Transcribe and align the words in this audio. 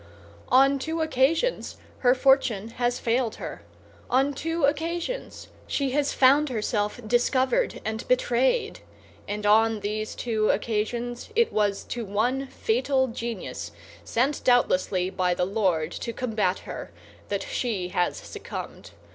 On 0.49 0.79
two 0.79 0.99
occasions 1.03 1.77
her 1.99 2.15
fortune 2.15 2.69
has 2.81 2.97
failed 2.97 3.35
her, 3.35 3.61
on 4.09 4.33
two 4.33 4.65
occasions 4.65 5.49
she 5.67 5.91
has 5.91 6.11
found 6.11 6.49
herself 6.49 6.99
discovered 7.05 7.79
and 7.85 8.07
betrayed; 8.07 8.79
and 9.27 9.45
on 9.45 9.81
these 9.81 10.15
two 10.15 10.49
occasions 10.49 11.29
it 11.35 11.53
was 11.53 11.83
to 11.83 12.03
one 12.03 12.47
fatal 12.47 13.09
genius, 13.09 13.73
sent 14.03 14.43
doubtlessly 14.43 15.11
by 15.11 15.35
the 15.35 15.45
Lord 15.45 15.91
to 15.91 16.11
combat 16.13 16.57
her, 16.65 16.89
that 17.29 17.43
she 17.43 17.89
has 17.89 18.17
succumbed. 18.17 18.89